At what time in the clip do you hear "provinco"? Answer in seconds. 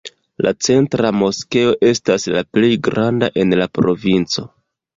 3.79-4.51